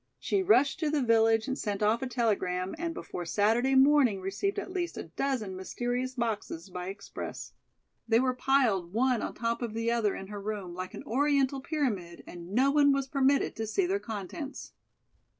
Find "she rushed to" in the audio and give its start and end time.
0.17-0.89